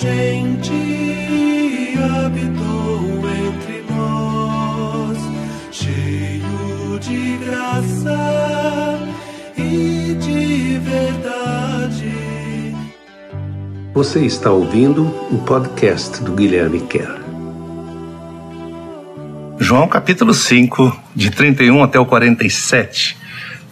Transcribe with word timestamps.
gente 0.00 0.72
habitou 2.24 3.28
entre 3.28 3.84
nós, 3.90 5.18
cheio 5.72 6.98
de 7.00 7.36
graça 7.44 9.00
e 9.56 10.16
de 10.20 10.78
verdade. 10.78 12.12
Você 13.92 14.24
está 14.24 14.52
ouvindo 14.52 15.02
o 15.32 15.38
podcast 15.44 16.22
do 16.22 16.32
Guilherme 16.32 16.80
Kerr. 16.82 17.18
João 19.58 19.88
capítulo 19.88 20.32
5, 20.32 20.96
de 21.16 21.32
31 21.32 21.82
até 21.82 21.98
o 21.98 22.06
47. 22.06 23.16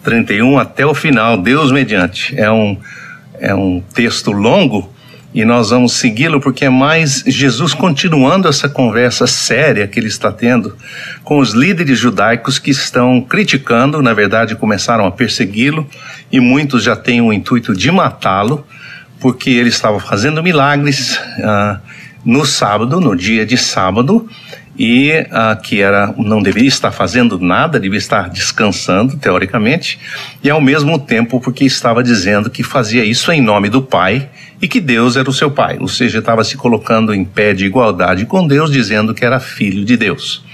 31 0.03 0.59
até 0.59 0.85
o 0.85 0.93
final, 0.93 1.37
Deus 1.37 1.71
mediante. 1.71 2.37
É 2.37 2.51
um, 2.51 2.77
é 3.39 3.55
um 3.55 3.81
texto 3.81 4.33
longo 4.33 4.96
e 5.37 5.45
nós 5.45 5.69
vamos 5.69 5.93
segui-lo 5.93 6.41
porque 6.41 6.65
é 6.65 6.71
mais 6.71 7.23
Jesus 7.27 7.75
continuando 7.75 8.49
essa 8.49 8.71
conversa 8.71 9.27
séria 9.27 9.87
que 9.87 10.01
ele 10.01 10.09
está 10.09 10.33
tendo 10.33 10.75
com 11.23 11.39
os 11.39 11.53
líderes 11.53 11.99
judaicos 11.99 12.59
que 12.59 12.71
estão 12.71 13.21
criticando, 13.21 14.01
na 14.01 14.15
verdade 14.15 14.57
começaram 14.57 15.05
a 15.05 15.11
persegui-lo 15.11 15.87
e 16.33 16.41
muitos 16.41 16.83
já 16.83 16.97
têm 16.97 17.21
o 17.21 17.35
intuito 17.35 17.77
de 17.77 17.93
matá-lo 17.93 18.67
porque 19.21 19.51
ele 19.51 19.69
estava 19.69 20.01
fazendo 20.01 20.43
milagres 20.43 21.21
ah, 21.43 21.81
no 22.27 22.45
sábado, 22.45 23.01
no 23.01 23.15
dia 23.15 23.47
de 23.47 23.57
sábado, 23.57 24.29
e 24.77 25.13
uh, 25.31 25.63
que 25.63 25.81
era 25.81 26.13
não 26.19 26.43
deveria 26.43 26.69
estar 26.69 26.91
fazendo 26.91 27.39
nada, 27.39 27.79
devia 27.79 27.99
estar 27.99 28.29
descansando 28.29 29.17
teoricamente, 29.17 29.97
e 30.43 30.51
ao 30.51 30.61
mesmo 30.61 30.99
tempo 30.99 31.41
porque 31.41 31.65
estava 31.65 32.03
dizendo 32.03 32.51
que 32.51 32.65
fazia 32.65 33.05
isso 33.05 33.31
em 33.31 33.41
nome 33.41 33.69
do 33.71 33.81
Pai 33.81 34.29
e 34.61 34.67
que 34.67 34.81
Deus 34.81 35.17
era 35.17 35.31
o 35.31 35.33
seu 35.33 35.53
Pai, 35.53 35.79
ou 35.81 35.87
seja, 35.87 36.19
estava 36.19 36.43
se 36.43 36.57
colocando 36.57 37.15
em 37.15 37.25
pé 37.25 37.55
de 37.55 37.65
igualdade 37.65 38.27
com 38.27 38.45
Deus, 38.45 38.73
dizendo 38.73 39.15
que 39.15 39.25
era 39.25 39.39
filho 39.39 39.85
de 39.85 39.97
Deus. 39.97 40.45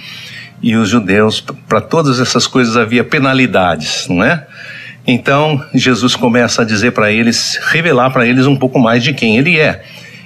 E 0.63 0.77
os 0.77 0.91
judeus, 0.91 1.41
para 1.67 1.81
todas 1.81 2.21
essas 2.21 2.47
coisas 2.47 2.77
havia 2.77 3.03
penalidades, 3.03 4.07
não 4.09 4.23
é? 4.23 4.47
Então 5.07 5.65
Jesus 5.75 6.15
começa 6.15 6.63
a 6.63 6.65
dizer 6.65 6.93
para 6.93 7.11
eles, 7.11 7.59
revelar 7.71 8.11
para 8.11 8.27
eles 8.27 8.47
um 8.47 8.57
pouco 8.57 8.79
mais 8.79 9.03
de 9.03 9.15
quem 9.15 9.39
ele 9.39 9.59
é 9.59 9.83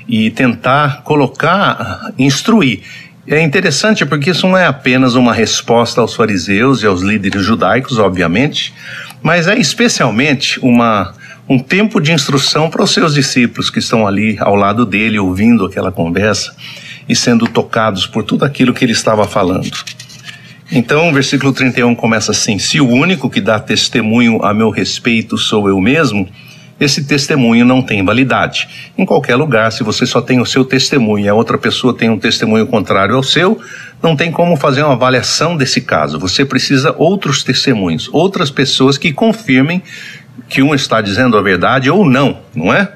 e 0.08 0.30
tentar 0.30 1.02
colocar, 1.02 2.12
instruir 2.18 2.82
é 3.28 3.42
interessante 3.42 4.06
porque 4.06 4.30
isso 4.30 4.46
não 4.46 4.56
é 4.56 4.66
apenas 4.66 5.16
uma 5.16 5.32
resposta 5.34 6.00
aos 6.00 6.14
fariseus 6.14 6.82
e 6.82 6.86
aos 6.86 7.02
líderes 7.02 7.44
judaicos, 7.44 7.98
obviamente, 7.98 8.72
mas 9.20 9.48
é 9.48 9.58
especialmente 9.58 10.60
uma, 10.60 11.12
um 11.48 11.58
tempo 11.58 12.00
de 12.00 12.12
instrução 12.12 12.70
para 12.70 12.84
os 12.84 12.92
seus 12.92 13.14
discípulos 13.14 13.68
que 13.68 13.80
estão 13.80 14.06
ali 14.06 14.36
ao 14.38 14.54
lado 14.54 14.86
dele, 14.86 15.18
ouvindo 15.18 15.64
aquela 15.64 15.90
conversa 15.90 16.54
e 17.08 17.16
sendo 17.16 17.48
tocados 17.48 18.06
por 18.06 18.22
tudo 18.22 18.44
aquilo 18.44 18.72
que 18.72 18.84
ele 18.84 18.92
estava 18.92 19.26
falando. 19.26 19.72
Então, 20.70 21.08
o 21.08 21.12
versículo 21.12 21.52
31 21.52 21.96
começa 21.96 22.30
assim: 22.30 22.58
Se 22.60 22.80
o 22.80 22.88
único 22.88 23.28
que 23.28 23.40
dá 23.40 23.58
testemunho 23.58 24.40
a 24.44 24.54
meu 24.54 24.70
respeito 24.70 25.36
sou 25.36 25.68
eu 25.68 25.80
mesmo, 25.80 26.28
esse 26.78 27.04
testemunho 27.04 27.64
não 27.64 27.80
tem 27.82 28.04
validade. 28.04 28.92
Em 28.96 29.06
qualquer 29.06 29.36
lugar, 29.36 29.72
se 29.72 29.82
você 29.82 30.04
só 30.04 30.20
tem 30.20 30.40
o 30.40 30.46
seu 30.46 30.64
testemunho 30.64 31.24
e 31.24 31.28
a 31.28 31.34
outra 31.34 31.56
pessoa 31.56 31.96
tem 31.96 32.10
um 32.10 32.18
testemunho 32.18 32.66
contrário 32.66 33.16
ao 33.16 33.22
seu, 33.22 33.58
não 34.02 34.14
tem 34.14 34.30
como 34.30 34.56
fazer 34.56 34.82
uma 34.82 34.92
avaliação 34.92 35.56
desse 35.56 35.80
caso. 35.80 36.18
Você 36.18 36.44
precisa 36.44 36.94
outros 36.98 37.42
testemunhos, 37.42 38.10
outras 38.12 38.50
pessoas 38.50 38.98
que 38.98 39.12
confirmem 39.12 39.82
que 40.48 40.62
um 40.62 40.74
está 40.74 41.00
dizendo 41.00 41.38
a 41.38 41.42
verdade 41.42 41.90
ou 41.90 42.04
não, 42.04 42.40
não 42.54 42.72
é? 42.72 42.92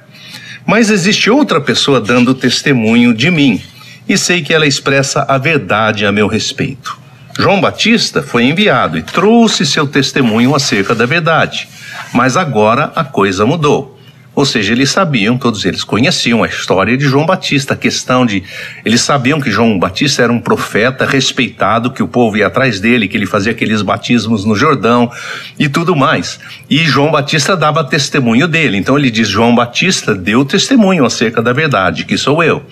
Mas 0.66 0.90
existe 0.90 1.30
outra 1.30 1.60
pessoa 1.60 2.00
dando 2.00 2.34
testemunho 2.34 3.14
de 3.14 3.30
mim 3.30 3.62
e 4.08 4.18
sei 4.18 4.42
que 4.42 4.52
ela 4.52 4.66
expressa 4.66 5.24
a 5.26 5.38
verdade 5.38 6.04
a 6.04 6.12
meu 6.12 6.26
respeito. 6.26 6.98
João 7.38 7.60
Batista 7.60 8.22
foi 8.22 8.44
enviado 8.44 8.98
e 8.98 9.02
trouxe 9.02 9.64
seu 9.64 9.86
testemunho 9.86 10.54
acerca 10.54 10.94
da 10.94 11.06
verdade. 11.06 11.68
Mas 12.12 12.36
agora 12.36 12.92
a 12.94 13.04
coisa 13.04 13.46
mudou. 13.46 13.98
Ou 14.34 14.44
seja, 14.46 14.72
eles 14.72 14.90
sabiam, 14.90 15.36
todos 15.36 15.64
eles 15.64 15.82
conheciam 15.82 16.42
a 16.42 16.46
história 16.46 16.96
de 16.96 17.04
João 17.04 17.26
Batista, 17.26 17.74
a 17.74 17.76
questão 17.76 18.24
de. 18.24 18.42
Eles 18.84 19.00
sabiam 19.00 19.40
que 19.40 19.50
João 19.50 19.78
Batista 19.78 20.22
era 20.22 20.32
um 20.32 20.40
profeta 20.40 21.04
respeitado, 21.04 21.90
que 21.90 22.02
o 22.02 22.08
povo 22.08 22.36
ia 22.36 22.46
atrás 22.46 22.78
dele, 22.78 23.08
que 23.08 23.16
ele 23.16 23.26
fazia 23.26 23.50
aqueles 23.50 23.82
batismos 23.82 24.44
no 24.44 24.54
Jordão 24.54 25.10
e 25.58 25.68
tudo 25.68 25.96
mais. 25.96 26.38
E 26.70 26.78
João 26.78 27.10
Batista 27.10 27.56
dava 27.56 27.82
testemunho 27.82 28.46
dele. 28.46 28.78
Então 28.78 28.96
ele 28.96 29.10
diz: 29.10 29.28
João 29.28 29.54
Batista 29.54 30.14
deu 30.14 30.44
testemunho 30.44 31.04
acerca 31.04 31.42
da 31.42 31.52
verdade, 31.52 32.04
que 32.04 32.16
sou 32.16 32.42
eu. 32.42 32.64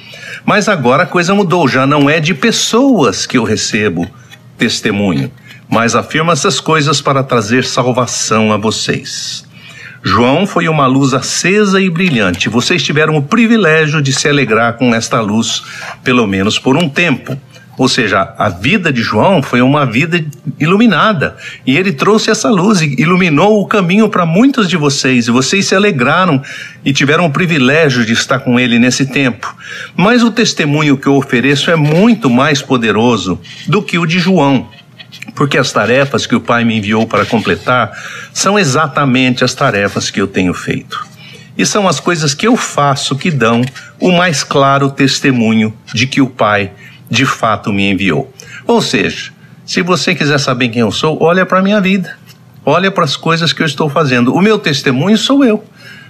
Mas 0.46 0.68
agora 0.68 1.02
a 1.02 1.06
coisa 1.06 1.34
mudou, 1.34 1.66
já 1.66 1.86
não 1.86 2.08
é 2.08 2.20
de 2.20 2.34
pessoas 2.34 3.26
que 3.26 3.36
eu 3.36 3.42
recebo 3.42 4.08
testemunho 4.56 5.30
mas 5.68 5.94
afirma 5.94 6.32
essas 6.32 6.60
coisas 6.60 7.00
para 7.00 7.22
trazer 7.22 7.64
salvação 7.64 8.52
a 8.52 8.56
vocês. 8.56 9.46
João 10.02 10.46
foi 10.46 10.68
uma 10.68 10.86
luz 10.86 11.12
acesa 11.12 11.80
e 11.80 11.90
brilhante. 11.90 12.48
Vocês 12.48 12.82
tiveram 12.82 13.16
o 13.16 13.22
privilégio 13.22 14.00
de 14.00 14.12
se 14.12 14.28
alegrar 14.28 14.74
com 14.74 14.94
esta 14.94 15.20
luz, 15.20 15.62
pelo 16.04 16.26
menos 16.26 16.58
por 16.58 16.76
um 16.76 16.88
tempo. 16.88 17.38
Ou 17.76 17.88
seja, 17.88 18.34
a 18.36 18.48
vida 18.48 18.92
de 18.92 19.02
João 19.02 19.40
foi 19.40 19.62
uma 19.62 19.86
vida 19.86 20.24
iluminada. 20.58 21.36
E 21.64 21.76
ele 21.76 21.92
trouxe 21.92 22.28
essa 22.28 22.50
luz 22.50 22.80
e 22.80 23.00
iluminou 23.00 23.60
o 23.60 23.66
caminho 23.66 24.08
para 24.08 24.26
muitos 24.26 24.68
de 24.68 24.76
vocês. 24.76 25.28
E 25.28 25.30
vocês 25.30 25.66
se 25.66 25.76
alegraram 25.76 26.42
e 26.84 26.92
tiveram 26.92 27.26
o 27.26 27.30
privilégio 27.30 28.04
de 28.04 28.12
estar 28.12 28.40
com 28.40 28.58
ele 28.58 28.80
nesse 28.80 29.06
tempo. 29.06 29.54
Mas 29.96 30.24
o 30.24 30.30
testemunho 30.32 30.96
que 30.96 31.06
eu 31.06 31.14
ofereço 31.14 31.70
é 31.70 31.76
muito 31.76 32.28
mais 32.28 32.60
poderoso 32.60 33.40
do 33.68 33.80
que 33.80 33.96
o 33.96 34.06
de 34.06 34.18
João 34.18 34.68
porque 35.38 35.56
as 35.56 35.70
tarefas 35.70 36.26
que 36.26 36.34
o 36.34 36.40
Pai 36.40 36.64
me 36.64 36.76
enviou 36.76 37.06
para 37.06 37.24
completar 37.24 37.96
são 38.34 38.58
exatamente 38.58 39.44
as 39.44 39.54
tarefas 39.54 40.10
que 40.10 40.20
eu 40.20 40.26
tenho 40.26 40.52
feito. 40.52 41.06
E 41.56 41.64
são 41.64 41.86
as 41.86 42.00
coisas 42.00 42.34
que 42.34 42.48
eu 42.48 42.56
faço 42.56 43.14
que 43.14 43.30
dão 43.30 43.62
o 44.00 44.10
mais 44.10 44.42
claro 44.42 44.90
testemunho 44.90 45.72
de 45.94 46.08
que 46.08 46.20
o 46.20 46.26
Pai 46.28 46.72
de 47.08 47.24
fato 47.24 47.72
me 47.72 47.88
enviou. 47.88 48.34
Ou 48.66 48.82
seja, 48.82 49.30
se 49.64 49.80
você 49.80 50.12
quiser 50.12 50.40
saber 50.40 50.70
quem 50.70 50.80
eu 50.80 50.90
sou, 50.90 51.16
olha 51.22 51.46
para 51.46 51.60
a 51.60 51.62
minha 51.62 51.80
vida. 51.80 52.18
Olha 52.66 52.90
para 52.90 53.04
as 53.04 53.16
coisas 53.16 53.52
que 53.52 53.62
eu 53.62 53.66
estou 53.66 53.88
fazendo. 53.88 54.34
O 54.34 54.40
meu 54.40 54.58
testemunho 54.58 55.16
sou 55.16 55.44
eu. 55.44 55.64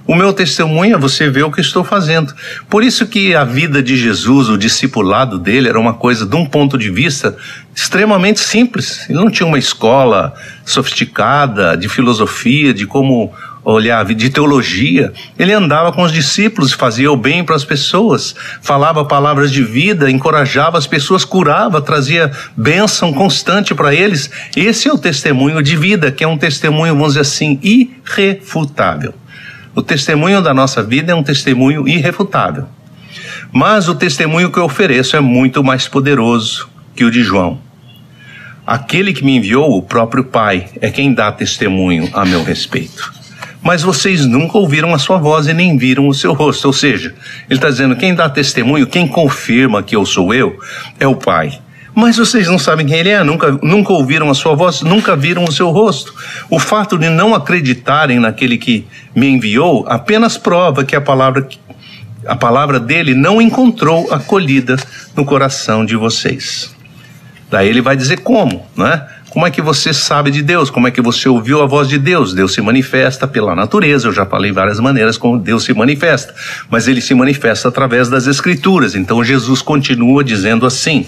O 0.09 0.15
meu 0.15 0.33
testemunho 0.33 0.95
é 0.95 0.99
você 0.99 1.29
ver 1.29 1.43
o 1.43 1.53
que 1.53 1.61
estou 1.61 1.85
fazendo. 1.85 2.35
Por 2.71 2.83
isso 2.83 3.07
que 3.07 3.35
a 3.35 3.45
vida 3.45 3.83
de 3.83 3.95
Jesus, 3.95 4.49
o 4.49 4.57
discipulado 4.57 5.39
dele, 5.39 5.69
era 5.69 5.79
uma 5.79 5.93
coisa, 5.93 6.25
de 6.25 6.35
um 6.35 6.47
ponto 6.47 6.79
de 6.79 6.91
vista, 6.91 7.37
extremamente 7.75 8.41
simples. 8.41 9.05
Ele 9.07 9.19
não 9.19 9.31
tinha 9.31 9.47
uma 9.47 9.59
escola 9.59 10.33
sofisticada 10.65 11.77
de 11.77 11.91
filosofia, 11.91 12.73
de 12.73 12.87
como 12.87 13.31
olhar, 13.63 14.03
de 14.07 14.31
teologia. 14.31 15.13
Ele 15.39 15.53
andava 15.53 15.93
com 15.93 16.03
os 16.03 16.11
discípulos, 16.11 16.73
fazia 16.73 17.13
o 17.13 17.17
bem 17.17 17.45
para 17.45 17.57
as 17.57 17.65
pessoas, 17.65 18.35
falava 18.63 19.05
palavras 19.05 19.53
de 19.53 19.63
vida, 19.63 20.11
encorajava 20.11 20.79
as 20.79 20.87
pessoas, 20.87 21.23
curava, 21.23 21.83
trazia 21.83 22.33
bênção 22.57 23.13
constante 23.13 23.75
para 23.75 23.95
eles. 23.95 24.31
Esse 24.57 24.89
é 24.89 24.93
o 24.93 24.97
testemunho 24.97 25.63
de 25.63 25.77
vida, 25.77 26.11
que 26.11 26.25
é 26.25 26.27
um 26.27 26.39
testemunho, 26.39 26.95
vamos 26.95 27.09
dizer 27.09 27.21
assim, 27.21 27.61
irrefutável. 27.63 29.13
O 29.78 29.83
testemunho 29.83 30.43
da 30.43 30.53
nossa 30.53 30.83
vida 30.83 31.12
é 31.12 31.15
um 31.15 31.22
testemunho 31.22 31.87
irrefutável. 31.87 32.65
Mas 33.53 33.89
o 33.89 33.94
testemunho 33.94 34.50
que 34.50 34.59
eu 34.59 34.65
ofereço 34.65 35.15
é 35.15 35.21
muito 35.21 35.62
mais 35.62 35.87
poderoso 35.87 36.69
que 36.97 37.05
o 37.05 37.11
de 37.12 37.22
João. 37.22 37.61
Aquele 38.66 39.12
que 39.12 39.25
me 39.25 39.37
enviou, 39.37 39.78
o 39.78 39.81
próprio 39.81 40.25
Pai, 40.25 40.66
é 40.81 40.91
quem 40.91 41.15
dá 41.15 41.31
testemunho 41.31 42.11
a 42.12 42.25
meu 42.25 42.43
respeito. 42.43 43.12
Mas 43.62 43.81
vocês 43.81 44.27
nunca 44.27 44.59
ouviram 44.59 44.93
a 44.93 44.99
sua 44.99 45.16
voz 45.16 45.47
e 45.47 45.55
nem 45.55 45.78
viram 45.78 46.09
o 46.09 46.15
seu 46.15 46.33
rosto. 46.33 46.65
Ou 46.65 46.72
seja, 46.72 47.15
ele 47.48 47.60
está 47.60 47.71
dizendo: 47.71 47.95
quem 47.95 48.16
dá 48.16 48.28
testemunho, 48.28 48.84
quem 48.84 49.07
confirma 49.07 49.80
que 49.80 49.95
eu 49.95 50.04
sou 50.04 50.34
eu, 50.34 50.59
é 50.98 51.07
o 51.07 51.15
Pai. 51.15 51.60
Mas 52.00 52.16
vocês 52.16 52.47
não 52.47 52.60
sabem 52.60 52.86
quem 52.86 52.97
ele 52.97 53.09
é, 53.09 53.24
nunca, 53.24 53.59
nunca 53.60 53.92
ouviram 53.92 54.30
a 54.30 54.34
sua 54.34 54.54
voz, 54.54 54.83
nunca 54.83 55.16
viram 55.16 55.42
o 55.42 55.50
seu 55.50 55.68
rosto. 55.71 56.15
O 56.48 56.60
fato 56.60 56.97
de 56.97 57.09
não 57.09 57.34
acreditarem 57.34 58.21
naquele 58.21 58.56
que 58.56 58.86
me 59.16 59.27
enviou 59.27 59.84
apenas 59.89 60.39
prova 60.39 60.84
que 60.84 60.95
a 60.95 61.00
palavra, 61.00 61.48
a 62.24 62.36
palavra 62.36 62.78
dele 62.78 63.15
não 63.15 63.42
encontrou 63.42 64.12
acolhida 64.12 64.77
no 65.16 65.24
coração 65.24 65.84
de 65.84 65.97
vocês. 65.97 66.72
Daí 67.50 67.68
ele 67.68 67.80
vai 67.80 67.97
dizer 67.97 68.21
como, 68.21 68.65
né? 68.77 69.04
Como 69.30 69.44
é 69.44 69.51
que 69.51 69.60
você 69.60 69.92
sabe 69.92 70.30
de 70.30 70.41
Deus? 70.41 70.71
Como 70.71 70.86
é 70.86 70.92
que 70.92 71.03
você 71.03 71.28
ouviu 71.28 71.60
a 71.62 71.66
voz 71.66 71.89
de 71.89 71.98
Deus? 71.98 72.33
Deus 72.33 72.54
se 72.54 72.62
manifesta 72.62 73.27
pela 73.27 73.56
natureza. 73.56 74.06
Eu 74.06 74.12
já 74.12 74.24
falei 74.24 74.53
várias 74.53 74.78
maneiras 74.78 75.18
como 75.18 75.36
Deus 75.36 75.65
se 75.65 75.74
manifesta, 75.74 76.33
mas 76.71 76.86
ele 76.86 77.01
se 77.01 77.12
manifesta 77.12 77.68
através 77.68 78.09
das 78.09 78.28
Escrituras. 78.28 78.94
Então 78.94 79.22
Jesus 79.22 79.60
continua 79.60 80.22
dizendo 80.22 80.65
assim: 80.65 81.04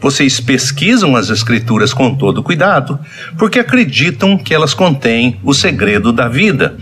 vocês 0.00 0.40
pesquisam 0.40 1.16
as 1.16 1.30
Escrituras 1.30 1.92
com 1.92 2.14
todo 2.14 2.42
cuidado, 2.42 2.98
porque 3.38 3.58
acreditam 3.58 4.36
que 4.36 4.54
elas 4.54 4.74
contêm 4.74 5.38
o 5.42 5.54
segredo 5.54 6.12
da 6.12 6.28
vida 6.28 6.76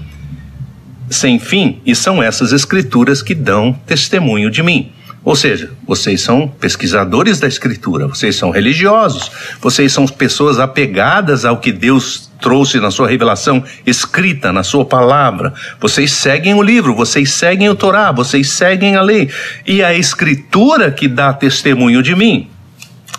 sem 1.09 1.39
fim, 1.39 1.81
e 1.85 1.95
são 1.95 2.23
essas 2.23 2.53
Escrituras 2.53 3.23
que 3.23 3.35
dão 3.35 3.73
testemunho 3.87 4.51
de 4.51 4.63
mim. 4.63 4.91
Ou 5.25 5.35
seja, 5.35 5.71
vocês 5.87 6.21
são 6.21 6.47
pesquisadores 6.47 7.41
da 7.41 7.49
Escritura, 7.49 8.07
vocês 8.07 8.37
são 8.37 8.51
religiosos, 8.51 9.31
vocês 9.59 9.91
são 9.91 10.07
pessoas 10.07 10.59
apegadas 10.59 11.47
ao 11.47 11.59
que 11.59 11.73
Deus 11.73 12.31
trouxe 12.43 12.79
na 12.79 12.91
sua 12.91 13.09
revelação 13.09 13.65
escrita, 13.87 14.53
na 14.53 14.63
sua 14.63 14.85
palavra. 14.85 15.55
Vocês 15.81 16.13
seguem 16.13 16.53
o 16.53 16.61
livro, 16.61 16.95
vocês 16.95 17.33
seguem 17.33 17.71
o 17.71 17.75
Torá, 17.75 18.13
vocês 18.13 18.51
seguem 18.51 18.97
a 18.97 19.01
lei. 19.01 19.31
E 19.67 19.83
a 19.83 19.95
Escritura 19.95 20.91
que 20.91 21.09
dá 21.09 21.33
testemunho 21.33 22.03
de 22.03 22.15
mim. 22.15 22.51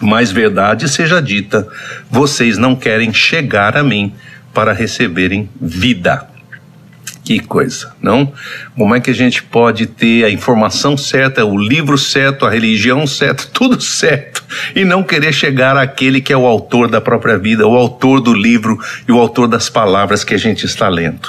Mas 0.01 0.31
verdade 0.31 0.89
seja 0.89 1.21
dita, 1.21 1.68
vocês 2.09 2.57
não 2.57 2.75
querem 2.75 3.13
chegar 3.13 3.77
a 3.77 3.83
mim 3.83 4.13
para 4.53 4.74
receberem 4.74 5.50
vida. 5.59 6.27
Que 7.25 7.39
coisa, 7.39 7.92
não? 8.00 8.31
Como 8.77 8.94
é 8.94 9.00
que 9.00 9.09
a 9.09 9.13
gente 9.13 9.42
pode 9.42 9.88
ter 9.88 10.24
a 10.24 10.30
informação 10.30 10.95
certa, 10.95 11.44
o 11.44 11.57
livro 11.57 11.97
certo, 11.97 12.45
a 12.45 12.51
religião 12.51 13.07
certa, 13.07 13.47
tudo 13.51 13.81
certo, 13.81 14.44
e 14.75 14.86
não 14.86 15.01
querer 15.01 15.33
chegar 15.33 15.75
àquele 15.75 16.21
que 16.21 16.31
é 16.31 16.38
o 16.38 16.45
autor 16.45 16.88
da 16.88 17.01
própria 17.01 17.36
vida, 17.36 17.65
o 17.65 17.75
autor 17.75 18.21
do 18.21 18.31
livro 18.31 18.80
e 19.07 19.12
o 19.12 19.19
autor 19.19 19.48
das 19.48 19.69
palavras 19.69 20.24
que 20.24 20.36
a 20.36 20.38
gente 20.38 20.68
está 20.68 20.88
lendo? 20.88 21.27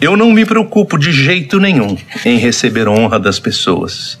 Eu 0.00 0.16
não 0.16 0.32
me 0.32 0.44
preocupo 0.44 0.98
de 0.98 1.12
jeito 1.12 1.60
nenhum 1.60 1.96
em 2.24 2.36
receber 2.36 2.88
honra 2.88 3.20
das 3.20 3.38
pessoas, 3.38 4.18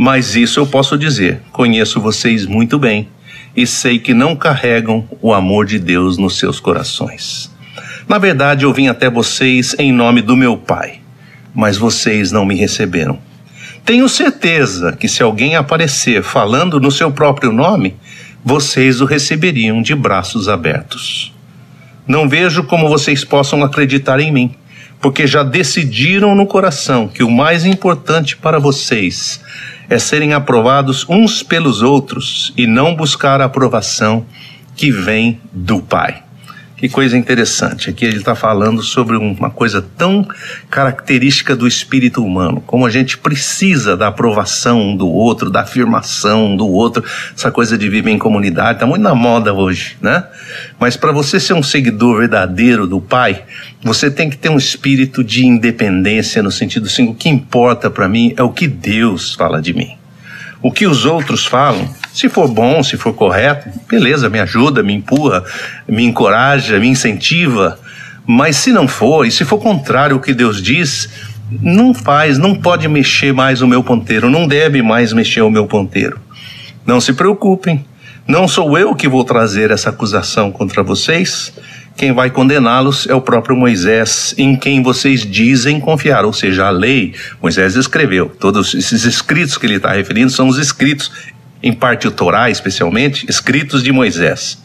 mas 0.00 0.34
isso 0.34 0.58
eu 0.58 0.66
posso 0.66 0.96
dizer: 0.96 1.42
conheço 1.52 2.00
vocês 2.00 2.46
muito 2.46 2.78
bem 2.78 3.06
e 3.54 3.66
sei 3.66 3.98
que 3.98 4.14
não 4.14 4.34
carregam 4.34 5.06
o 5.20 5.34
amor 5.34 5.66
de 5.66 5.78
Deus 5.78 6.16
nos 6.16 6.38
seus 6.38 6.58
corações. 6.58 7.54
Na 8.08 8.16
verdade, 8.16 8.64
eu 8.64 8.72
vim 8.72 8.88
até 8.88 9.10
vocês 9.10 9.76
em 9.78 9.92
nome 9.92 10.22
do 10.22 10.34
meu 10.34 10.56
Pai, 10.56 11.00
mas 11.54 11.76
vocês 11.76 12.32
não 12.32 12.46
me 12.46 12.54
receberam. 12.54 13.18
Tenho 13.84 14.08
certeza 14.08 14.92
que 14.92 15.06
se 15.06 15.22
alguém 15.22 15.54
aparecer 15.54 16.22
falando 16.22 16.80
no 16.80 16.90
seu 16.90 17.12
próprio 17.12 17.52
nome, 17.52 17.94
vocês 18.42 19.02
o 19.02 19.04
receberiam 19.04 19.82
de 19.82 19.94
braços 19.94 20.48
abertos. 20.48 21.34
Não 22.08 22.26
vejo 22.26 22.62
como 22.62 22.88
vocês 22.88 23.22
possam 23.22 23.62
acreditar 23.62 24.18
em 24.18 24.32
mim, 24.32 24.54
porque 24.98 25.26
já 25.26 25.42
decidiram 25.42 26.34
no 26.34 26.46
coração 26.46 27.06
que 27.06 27.22
o 27.22 27.30
mais 27.30 27.66
importante 27.66 28.34
para 28.34 28.58
vocês 28.58 29.42
é 29.90 29.98
serem 29.98 30.32
aprovados 30.32 31.04
uns 31.08 31.42
pelos 31.42 31.82
outros 31.82 32.54
e 32.56 32.64
não 32.64 32.94
buscar 32.94 33.40
a 33.40 33.46
aprovação 33.46 34.24
que 34.76 34.90
vem 34.90 35.40
do 35.52 35.82
Pai. 35.82 36.22
Que 36.80 36.88
coisa 36.88 37.18
interessante. 37.18 37.90
Aqui 37.90 38.06
ele 38.06 38.16
está 38.16 38.34
falando 38.34 38.82
sobre 38.82 39.14
uma 39.14 39.50
coisa 39.50 39.84
tão 39.98 40.26
característica 40.70 41.54
do 41.54 41.68
espírito 41.68 42.24
humano, 42.24 42.62
como 42.66 42.86
a 42.86 42.90
gente 42.90 43.18
precisa 43.18 43.98
da 43.98 44.06
aprovação 44.06 44.96
do 44.96 45.06
outro, 45.06 45.50
da 45.50 45.60
afirmação 45.60 46.56
do 46.56 46.66
outro, 46.66 47.04
essa 47.36 47.50
coisa 47.50 47.76
de 47.76 47.86
viver 47.86 48.10
em 48.10 48.16
comunidade, 48.16 48.76
está 48.76 48.86
muito 48.86 49.02
na 49.02 49.14
moda 49.14 49.52
hoje, 49.52 49.98
né? 50.00 50.24
Mas 50.78 50.96
para 50.96 51.12
você 51.12 51.38
ser 51.38 51.52
um 51.52 51.62
seguidor 51.62 52.20
verdadeiro 52.20 52.86
do 52.86 52.98
Pai, 52.98 53.44
você 53.82 54.10
tem 54.10 54.28
que 54.28 54.36
ter 54.36 54.50
um 54.50 54.58
espírito 54.58 55.24
de 55.24 55.46
independência, 55.46 56.42
no 56.42 56.50
sentido 56.50 56.86
assim: 56.86 57.08
o 57.08 57.14
que 57.14 57.28
importa 57.28 57.90
para 57.90 58.08
mim 58.08 58.34
é 58.36 58.42
o 58.42 58.50
que 58.50 58.66
Deus 58.66 59.34
fala 59.34 59.60
de 59.60 59.72
mim. 59.72 59.96
O 60.62 60.70
que 60.70 60.86
os 60.86 61.06
outros 61.06 61.46
falam, 61.46 61.88
se 62.12 62.28
for 62.28 62.46
bom, 62.46 62.82
se 62.82 62.98
for 62.98 63.14
correto, 63.14 63.70
beleza, 63.88 64.28
me 64.28 64.38
ajuda, 64.38 64.82
me 64.82 64.92
empurra, 64.92 65.42
me 65.88 66.04
encoraja, 66.04 66.78
me 66.78 66.88
incentiva. 66.88 67.78
Mas 68.26 68.56
se 68.56 68.70
não 68.70 68.86
for, 68.86 69.26
e 69.26 69.30
se 69.30 69.44
for 69.46 69.58
contrário 69.58 70.16
ao 70.16 70.22
que 70.22 70.34
Deus 70.34 70.62
diz, 70.62 71.08
não 71.50 71.94
faz, 71.94 72.36
não 72.36 72.54
pode 72.54 72.86
mexer 72.88 73.32
mais 73.32 73.62
o 73.62 73.66
meu 73.66 73.82
ponteiro, 73.82 74.28
não 74.28 74.46
deve 74.46 74.82
mais 74.82 75.14
mexer 75.14 75.40
o 75.40 75.50
meu 75.50 75.66
ponteiro. 75.66 76.20
Não 76.84 77.00
se 77.00 77.14
preocupem, 77.14 77.82
não 78.26 78.46
sou 78.46 78.78
eu 78.78 78.94
que 78.94 79.08
vou 79.08 79.24
trazer 79.24 79.70
essa 79.70 79.90
acusação 79.90 80.52
contra 80.52 80.82
vocês. 80.82 81.52
Quem 81.96 82.12
vai 82.12 82.30
condená-los 82.30 83.06
é 83.06 83.14
o 83.14 83.20
próprio 83.20 83.56
Moisés, 83.56 84.34
em 84.38 84.56
quem 84.56 84.82
vocês 84.82 85.20
dizem 85.20 85.78
confiar, 85.78 86.24
ou 86.24 86.32
seja, 86.32 86.66
a 86.66 86.70
lei. 86.70 87.14
Moisés 87.42 87.76
escreveu. 87.76 88.28
Todos 88.28 88.74
esses 88.74 89.04
escritos 89.04 89.58
que 89.58 89.66
ele 89.66 89.74
está 89.76 89.92
referindo 89.92 90.30
são 90.30 90.48
os 90.48 90.56
escritos, 90.56 91.12
em 91.62 91.72
parte 91.72 92.08
o 92.08 92.10
Torá 92.10 92.48
especialmente, 92.48 93.26
escritos 93.28 93.82
de 93.82 93.92
Moisés. 93.92 94.58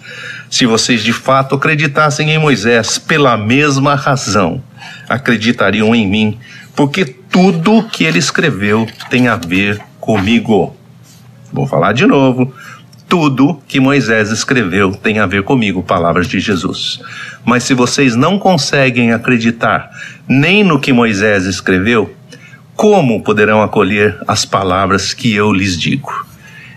Se 0.50 0.66
vocês 0.66 1.04
de 1.04 1.12
fato 1.12 1.56
acreditassem 1.56 2.31
em 2.31 2.39
Moisés 2.39 2.98
pela 2.98 3.36
mesma 3.36 3.95
razão, 3.95 4.63
acreditariam 5.10 5.94
em 5.94 6.07
mim, 6.07 6.39
porque 6.75 7.04
tudo 7.04 7.83
que 7.83 8.06
ele 8.06 8.19
escreveu 8.19 8.88
tem 9.10 9.28
a 9.28 9.36
ver 9.36 9.81
comigo. 10.00 10.75
Vou 11.51 11.68
falar 11.68 11.94
de 11.94 12.06
novo 12.06 12.54
tudo 13.15 13.62
que 13.65 13.79
Moisés 13.79 14.29
escreveu 14.29 14.91
tem 14.91 15.19
a 15.19 15.25
ver 15.25 15.44
comigo, 15.44 15.81
palavras 15.81 16.27
de 16.27 16.38
Jesus. 16.38 17.00
Mas 17.45 17.63
se 17.63 17.73
vocês 17.73 18.13
não 18.13 18.38
conseguem 18.38 19.13
acreditar 19.13 19.89
nem 20.27 20.65
no 20.65 20.81
que 20.81 20.91
Moisés 20.91 21.45
escreveu, 21.45 22.13
como 22.75 23.23
poderão 23.23 23.63
acolher 23.63 24.17
as 24.27 24.44
palavras 24.44 25.13
que 25.13 25.33
eu 25.33 25.53
lhes 25.53 25.79
digo? 25.79 26.27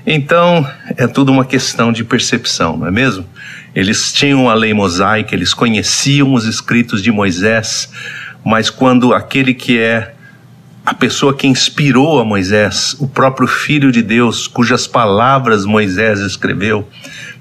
Então, 0.07 0.65
é 0.97 1.09
tudo 1.09 1.33
uma 1.33 1.45
questão 1.45 1.91
de 1.91 2.05
percepção, 2.05 2.77
não 2.77 2.87
é 2.87 2.91
mesmo? 2.93 3.27
Eles 3.75 4.13
tinham 4.13 4.49
a 4.49 4.55
lei 4.55 4.73
mosaica, 4.73 5.35
eles 5.35 5.53
conheciam 5.53 6.35
os 6.35 6.45
escritos 6.45 7.03
de 7.03 7.11
Moisés, 7.11 7.91
mas 8.45 8.71
quando 8.71 9.13
aquele 9.13 9.53
que 9.53 9.77
é 9.77 10.15
a 10.89 10.95
pessoa 10.95 11.35
que 11.35 11.47
inspirou 11.47 12.19
a 12.19 12.25
Moisés, 12.25 12.97
o 12.99 13.07
próprio 13.07 13.47
Filho 13.47 13.93
de 13.93 14.01
Deus, 14.01 14.47
cujas 14.49 14.87
palavras 14.87 15.67
Moisés 15.67 16.19
escreveu, 16.21 16.89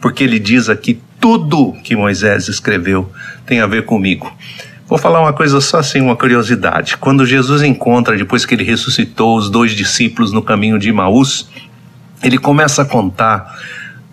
porque 0.01 0.21
ele 0.25 0.37
diz 0.37 0.67
aqui: 0.67 0.99
tudo 1.17 1.71
que 1.81 1.95
Moisés 1.95 2.49
escreveu 2.49 3.09
tem 3.45 3.61
a 3.61 3.65
ver 3.65 3.85
comigo. 3.85 4.29
Vou 4.85 4.97
falar 4.97 5.21
uma 5.21 5.31
coisa 5.31 5.61
só 5.61 5.77
assim, 5.77 6.01
uma 6.01 6.17
curiosidade. 6.17 6.97
Quando 6.97 7.25
Jesus 7.25 7.61
encontra, 7.61 8.17
depois 8.17 8.45
que 8.45 8.53
ele 8.53 8.65
ressuscitou, 8.65 9.37
os 9.37 9.49
dois 9.49 9.71
discípulos 9.71 10.33
no 10.33 10.41
caminho 10.41 10.77
de 10.77 10.91
Maús, 10.91 11.47
ele 12.21 12.37
começa 12.37 12.81
a 12.81 12.85
contar, 12.85 13.57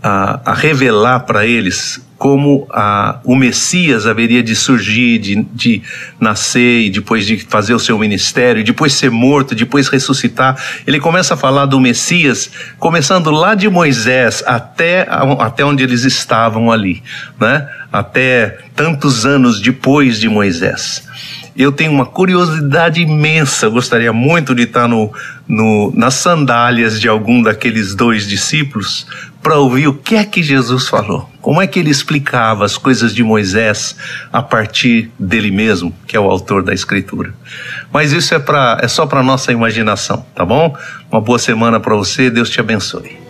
a, 0.01 0.53
a 0.53 0.55
revelar 0.55 1.21
para 1.21 1.45
eles 1.45 2.07
como 2.25 2.67
a, 2.71 3.21
o 3.23 3.37
Messias 3.37 4.07
haveria 4.07 4.43
de 4.43 4.57
surgir, 4.57 5.19
de, 5.19 5.43
de 5.53 5.83
nascer 6.19 6.87
e 6.87 6.89
depois 6.89 7.27
de 7.27 7.37
fazer 7.37 7.75
o 7.75 7.79
seu 7.79 7.99
ministério, 7.99 8.65
depois 8.65 8.95
ser 8.95 9.11
morto, 9.11 9.55
depois 9.55 9.89
ressuscitar. 9.89 10.57
Ele 10.87 10.99
começa 10.99 11.35
a 11.35 11.37
falar 11.37 11.67
do 11.67 11.79
Messias, 11.79 12.51
começando 12.79 13.31
lá 13.31 13.55
de 13.55 13.69
Moisés 13.69 14.43
até, 14.47 15.07
até 15.39 15.67
onde 15.67 15.83
eles 15.83 16.05
estavam 16.05 16.73
ali, 16.73 17.03
né? 17.39 17.69
até 17.93 18.57
tantos 18.75 19.27
anos 19.27 19.61
depois 19.61 20.19
de 20.19 20.27
Moisés 20.27 21.07
eu 21.57 21.71
tenho 21.71 21.93
uma 21.93 22.05
curiosidade 22.05 23.01
imensa, 23.01 23.69
gostaria 23.69 24.13
muito 24.13 24.57
de 24.57 24.65
estar 24.65 24.89
no, 24.89 25.13
no, 25.47 25.93
nas 25.95 26.15
sandálias 26.15 27.01
de 27.01 27.07
algum 27.09 27.41
daqueles 27.43 27.95
dois 27.95 28.27
discípulos 28.27 29.07
para 29.45 29.59
ouvir 29.59 29.89
o 29.89 29.93
que 29.93 30.17
é 30.17 30.25
que 30.25 30.43
Jesus 30.43 30.89
falou. 30.89 31.29
Como 31.43 31.61
é 31.61 31.67
que 31.67 31.79
ele 31.79 31.91
explicava 31.91 32.65
as 32.65 32.79
coisas 32.79 33.15
de 33.15 33.23
Moisés 33.23 33.95
a 34.33 34.43
partir 34.43 35.13
dele 35.19 35.51
mesmo, 35.51 35.95
que 36.07 36.17
é 36.17 36.21
o 36.21 36.31
autor 36.31 36.63
da 36.63 36.73
Escritura. 36.73 37.35
Mas 37.93 38.11
isso 38.11 38.35
é, 38.35 38.39
pra, 38.39 38.79
é 38.81 38.89
só 38.89 39.05
para 39.05 39.23
nossa 39.23 39.53
imaginação, 39.53 40.25
tá 40.35 40.47
bom? 40.47 40.75
Uma 41.13 41.21
boa 41.21 41.39
semana 41.39 41.79
para 41.79 41.95
você, 41.95 42.31
Deus 42.31 42.49
te 42.49 42.59
abençoe. 42.59 43.24